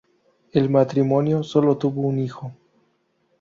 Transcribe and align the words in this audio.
El 0.51 0.71
matrimonio 0.71 1.43
sólo 1.43 1.77
tuvo 1.77 2.01
un 2.07 2.17
hijo. 2.17 2.53